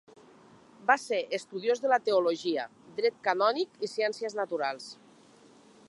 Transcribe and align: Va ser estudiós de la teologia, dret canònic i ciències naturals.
Va 0.91 0.95
ser 1.01 1.19
estudiós 1.37 1.83
de 1.83 1.91
la 1.93 1.99
teologia, 2.07 2.65
dret 3.01 3.21
canònic 3.29 3.87
i 3.89 3.91
ciències 3.95 4.39
naturals. 4.41 4.91